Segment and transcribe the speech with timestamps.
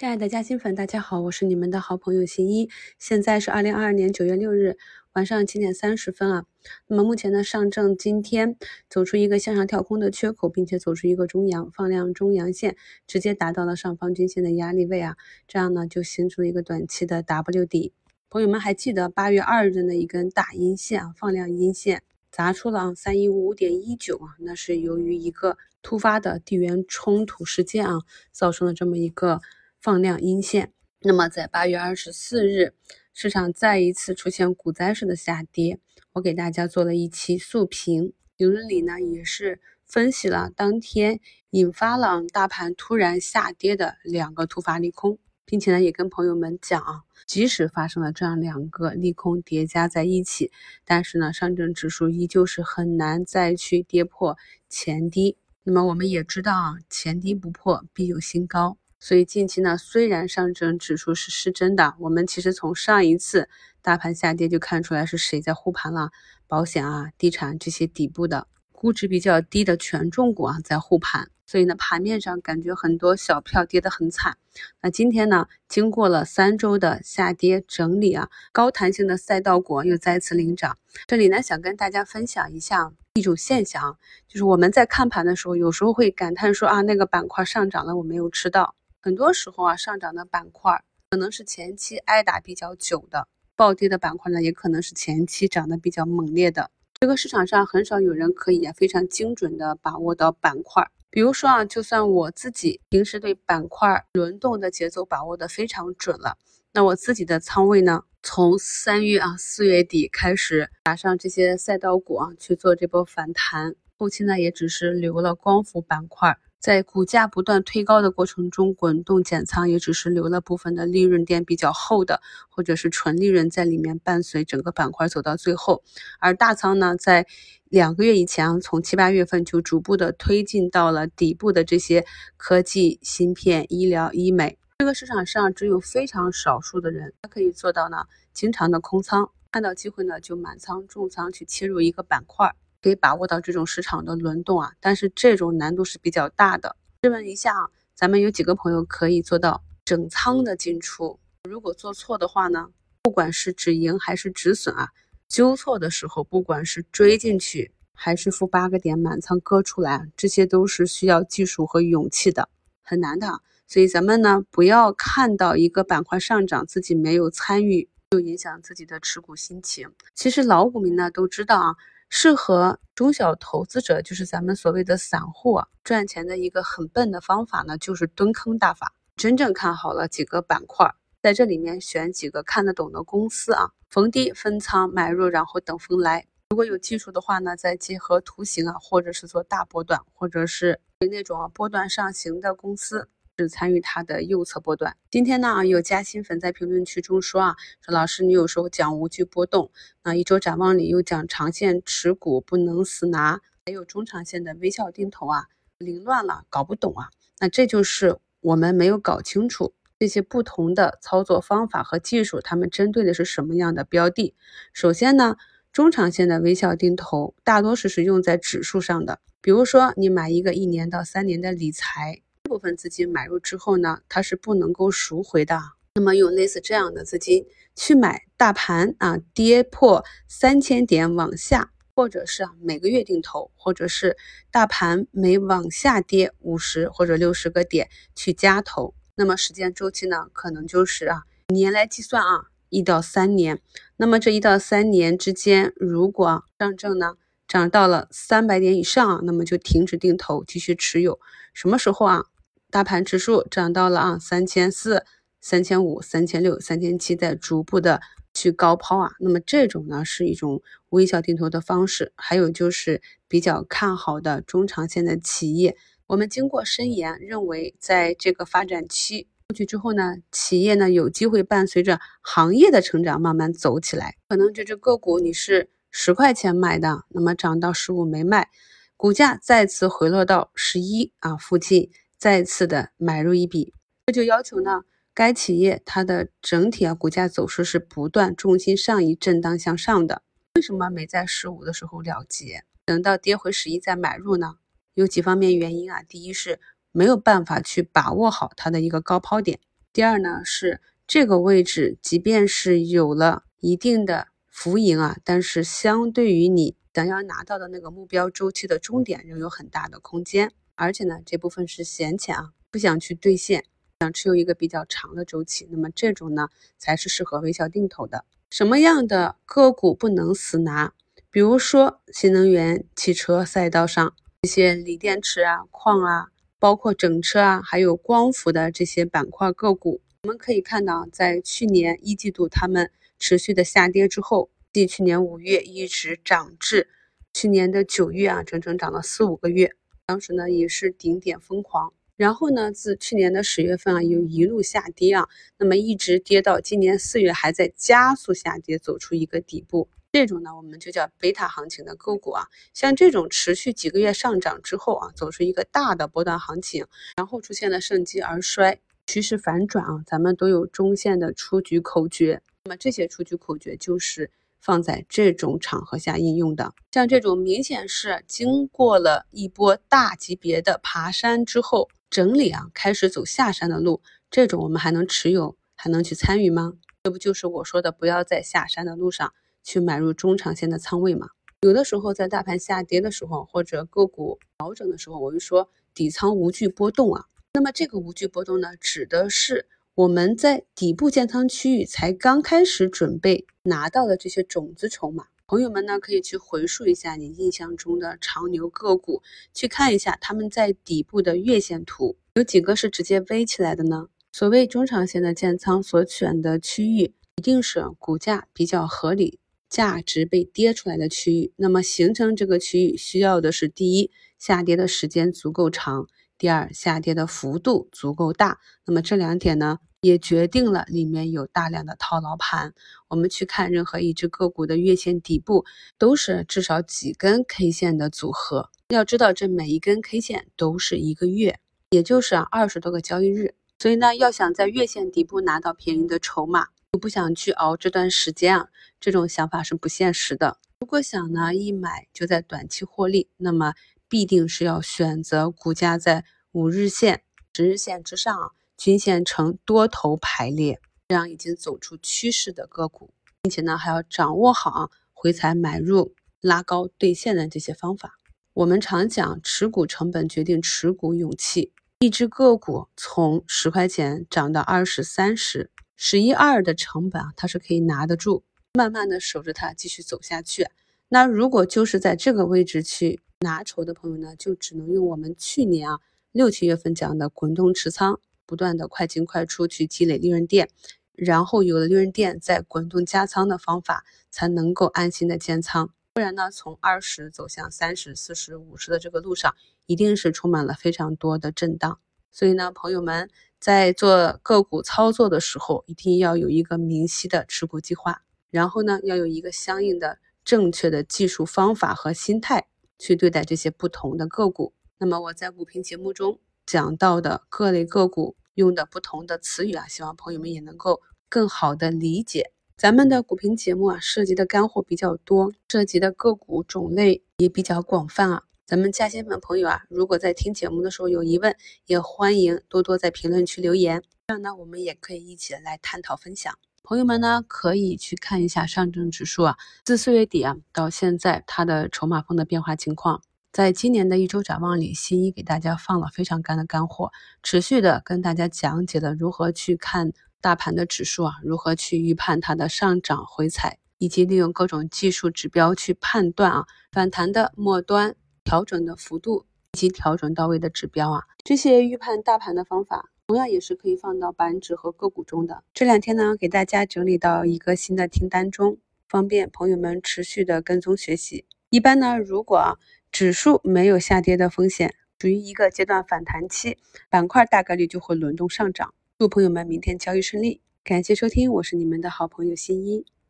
[0.00, 2.70] 亲爱的嘉兴粉，大家好，我是你们的好朋友新一。
[2.98, 4.78] 现在是二零二二年九月六日
[5.12, 6.46] 晚上七点三十分啊。
[6.86, 8.56] 那么目前呢，上证今天
[8.88, 12.76] 走出一个向上跳空的缺口，并且走出一个中阳放量中阳线，
[13.06, 15.16] 直接达到了上方均线的压力位啊。
[15.46, 17.92] 这样呢，就形成了一个短期的 W 底。
[18.30, 27.98] 朋友们还记得八月二日的一根大阴线啊，放量阴线砸出了三一五五点一九啊，那是由于一个突发的地缘冲突事件啊，
[28.32, 29.42] 造成了这么一个。
[29.80, 32.74] 放量阴线，那么在八月二十四日，
[33.14, 35.80] 市场再一次出现股灾式的下跌，
[36.12, 41.20] 我给大家做了一期速评，评论里呢也是分析了当天
[41.52, 50.52] 引发了大盘突然下跌的两个突发利空，并且呢也跟朋友们讲啊，即使发生了这样两个利空叠加在一起，
[50.84, 54.36] 但是呢上证指数依旧是很难再去跌破
[54.68, 55.38] 前低。
[55.62, 58.76] 那么我们也知道啊，前低不破必有新高。
[59.00, 63.48] 所以近期呢，虽然上证指数是失真的，我们其实从上一次
[63.80, 66.10] 大盘下跌就看出来是谁在护盘了，
[66.46, 71.30] 保险啊、地产这些底部的估值比较低的权重股啊在护盘。
[71.46, 74.36] 所以呢，盘面上感觉很多小票跌得很惨。
[74.82, 80.78] 那今天呢，经过了三周的下跌整理啊，高弹性的赛道股又再次领涨。
[81.06, 88.76] 这里呢，想跟大家分享一下一种现象，就是我们在看盘的时候，有时候会感叹说啊，那个板块上涨了，我没有吃到。
[89.02, 96.70] 很多时候啊，上涨的板块可能是前期挨打比较久的，暴跌的板块呢，也可能是前期涨得比较猛烈的。
[97.00, 100.86] 这个市场上很少有人可以啊非常精准的把握到板块。
[101.08, 106.36] 比如说啊，就算我自己平时对板块轮动的节奏把握的非常准了，
[106.74, 116.36] 那我自己的仓位呢，从三月啊四月底开始打上这些赛道股啊去做这波反弹，后期呢也只是留了光伏板块。
[116.60, 125.82] 在股价不断推高的过程中，滚动减仓也只是留了部分的利润垫比较厚的，或者是纯利润在里面伴随整个板块走到最后。
[126.18, 127.26] 而大仓呢，在
[127.70, 132.04] 两个月以前，从七八月份就逐步的推进到了底部的这些
[132.36, 134.58] 科技、芯片、医疗、医美。
[134.80, 138.04] 这个市场上只有非常少数的人，他可以做到呢，
[138.34, 142.54] 经常的空仓，看到机会呢就满仓重仓去切入一个板块。
[142.82, 146.76] 可以把握到这种市场的轮动啊，但是这种难度是比较大的。
[147.02, 151.18] 试问一下啊，咱们有几个朋友可以做到整仓的进出？
[151.48, 152.68] 如果做错的话呢，
[153.02, 154.88] 不管是止盈还是止损啊，
[155.28, 162.48] 纠错的时候，不管是追进去还是负八个点满仓割出来，这些都是需要技术和勇气的，
[162.82, 163.40] 很难的。
[163.66, 169.90] 所以咱们呢，不要看到一个板块上涨，自己没有参与，就影响自己的持股心情。
[170.14, 171.76] 其实老股民呢都知道啊。
[172.12, 178.92] 适合中小投资者，就是咱们所谓的散户啊，赚钱的一个很笨的方法呢，就是蹲坑大法。
[179.16, 186.26] 真正看好了几个板块，在这里面选几个看得懂的公司啊，逢低分仓买入，然后等风来。
[186.48, 193.08] 如果有技术的话呢，再结合图形啊，或者是做大波段，或者是那种波段上行的公司。
[193.44, 194.96] 是参与它的右侧波段。
[195.10, 199.70] 今天呢，有加新粉在评论区中说啊，说老师你有时候讲无惧波动，
[200.02, 205.44] 那一周展望里又讲长线持股不能死拿，还有中长线的微笑定投啊，
[205.78, 207.08] 凌乱了，搞不懂啊。
[207.40, 214.34] 那这就是我们没有搞清楚这些不同的操作方法和技术，他们针对的是什么样的标的。
[214.72, 215.36] 首先呢，
[215.72, 222.22] 中长线的微笑定投大多数是用在指数上的，比如说你买一个一年到三年的理财。
[222.50, 225.56] 部分资金买入之后呢，它是不能够赎回的。
[225.94, 227.46] 那么用类似这样的资金
[227.76, 234.16] 去买大盘啊，跌破三千点往下，或者是啊每个月定投，或者是
[234.50, 243.60] 大盘每往下跌五十或者六十个点去加投，那么时间周期呢，可能就是啊年来计算啊一到三年。
[243.96, 247.14] 那么这一到三年之间，如果上证呢？
[247.48, 251.18] 涨到了三百点以上啊，那么就停止定投，继续持有。
[251.52, 252.26] 什么时候啊？
[252.70, 255.04] 大盘指数涨到了啊三千四、
[255.40, 258.00] 三千五、三千六、三千七，在逐步的
[258.32, 259.10] 去高抛啊。
[259.20, 262.12] 那么这种呢是一种微笑定投的方式。
[262.16, 274.14] 还有就是比较看好的中长线的企业，我们经过深研，认为在这个发展期过去之后呢，企业呢有机会伴随着行业的成长慢慢走起来。
[274.28, 275.68] 可能这只个股你是。
[275.92, 278.48] 十块钱买的，那么涨到十五没卖，
[278.96, 281.90] 股价再次回落到十一啊附近，
[282.20, 283.72] 再次的买入一笔，
[284.04, 284.82] 这就要求呢，
[285.14, 290.20] 该企业它的整体啊股价走势是不断重心上移、震荡向上的。
[290.56, 294.56] 为什么没在十五的时候了结，等到跌回十一再买入呢？
[294.92, 296.60] 有几方面原因啊，第一是
[296.92, 299.58] 没有办法去把握好它的一个高抛点，
[299.90, 310.52] 第二呢是这个位置，即便是有了一定的浮盈啊，但是相对于你想要拿到的那个目标周期的终点，仍有很大的空间。
[310.80, 313.66] 而且呢，这部分是闲钱啊，不想去兑现，
[314.00, 315.68] 想持有一个比较长的周期。
[315.70, 316.48] 那么这种呢，
[316.78, 318.24] 才是适合微笑定投的。
[318.48, 320.94] 什么样的个股不能死拿？
[321.30, 326.28] 比如说新能源汽车赛道上一些锂电池啊、矿啊，
[326.58, 336.88] 包括整车啊，还有光伏的这些板块个股，我们可以看到，在去年一季度它们持续的下跌之后，继去年五月一直涨至
[337.34, 339.74] 去年的九月啊，整整涨了四五个月。
[340.10, 356.84] 当时呢也是顶点疯狂，然后呢自去年的十月份啊又一路下跌啊，那么一直跌到今年四月还在加速下跌，走出一个底部，这种呢我们就叫贝塔行情的个股啊，像这种持续几个月上涨之后啊，走出一个大的波段行情，
[357.16, 364.32] 然后出现了盛极而衰，趋势反转啊，咱们都有中线的出局口诀，那么这些出局口诀就是。
[364.60, 376.74] 放在这种场合下应用的，像这种明显是经过了一波大级别的爬山之后整理啊，开始走下山的路，这种我们还能持有，还能去参与吗？
[377.04, 381.28] 这不就是我说的不要在下山的路上去买入中长线的仓位吗？
[381.62, 387.24] 有的时候在大盘下跌的时候，或者个股调整的时候，我们说底仓无惧波动啊。
[387.54, 389.66] 那么这个无惧波动呢，指的是。
[389.96, 399.20] 我们在底部建仓区域才刚开始准备拿到的这些种子筹码，朋友们呢可以去回溯一下你印象中的长牛个股，
[399.52, 404.06] 去看一下他们在底部的月线图，有几个是直接 V 起来的呢？
[404.32, 411.52] 所谓中长线的建仓所选的区域，一定是股价比较合理、价值被跌出来的区域。
[411.56, 416.06] 那么形成这个区域需要的是第一，下跌的时间足够长；
[416.40, 418.58] 第二，下跌的幅度足够大。
[418.86, 419.78] 那么这两点呢？
[420.00, 422.72] 也决定了里面有大量的套牢盘。
[423.08, 425.66] 我们去看任何一只个股的月线底部，
[425.98, 428.70] 都是至少几根 K 线的组合。
[428.88, 431.60] 要知道，这每一根 K 线都是一个月，
[431.90, 433.52] 也就是二十多个交易日。
[433.78, 440.56] 所以呢，要想在月线底部拿到便宜的筹码，又不想去熬这段时间啊，这种想法是不现实的。
[440.80, 443.74] 如果想呢一买就在短期获利，那么
[444.10, 447.22] 必定是要选择股价在五日线、
[447.54, 448.52] 十日线之上。
[448.76, 453.12] 均线呈多头排列，这样已经走出趋势的个股，
[453.42, 458.14] 并且呢还要掌握好回踩买入、拉高兑现的这些方法。
[458.54, 470.66] 我们常讲持股成本决定持股勇气，一只个股从十块钱涨到二十三十，十一二的成本啊，它是可以拿得住，慢慢的守着它继续走下去。
[471.10, 475.98] 那如果就是在这个位置去拿筹的朋友呢，就只能用我们去年啊
[476.30, 478.20] 六七月份讲的滚动持仓。
[478.44, 480.68] 不断的快进快出去积累利润垫，
[481.14, 485.94] 然后有了利润垫再滚动加仓的方法，才能够安心的建仓。
[486.12, 489.54] 不然呢，从二十走向三十、四十、五十的这个路上，
[489.86, 492.00] 一定是充满了非常多的震荡。
[492.32, 502.66] 所以呢，朋友们在做个股操作的时候，一定要有一个明晰的持股计划，然后呢，要有一个相应的正确的技术方法和心态
[503.00, 504.72] 去对待这些不同的个股。
[504.98, 508.36] 那么我在股评节目中讲到的各类个股。
[508.54, 511.00] 用的不同的词语啊，希望朋友们也能够
[511.30, 512.52] 更好的理解。
[512.76, 518.42] 咱们的股评节目啊，涉及的干货比较多，涉及的个股种类也比较广泛啊。
[518.66, 526.58] 咱们嘉兴粉朋友啊，如果在听节目的时候有疑问，也欢迎多多在评论区留言，这样呢，我们也可以一起来探讨分享。
[526.82, 533.22] 朋友们呢，可以去看一下上证指数啊，自四月底啊到现在它的筹码峰的变化情况。
[533.52, 555.62] 在今年的一周展望里，新一给大家放了非常干的干货，持续的跟大家讲解了如何去看大盘的指数啊，如何去预判它的上涨回踩，以及利用各种技术指标去判断啊反弹的末端、调整的幅度以及调整到位的指标啊，这些预判大盘的方法，同样也是可以放到板指和个股中的。
[555.72, 561.44] 这两天呢，给大家整理到一个新的清单中，方便朋友们持续的跟踪学习。
[561.68, 562.76] 一般呢，如果
[563.12, 566.76] 指数没有下跌的风险，属于一个阶段反弹期，
[567.08, 568.92] 板块大概率就会轮动上涨。
[569.16, 573.06] 祝朋友们明天交易顺利，感谢收听，我是你们的好朋友新一。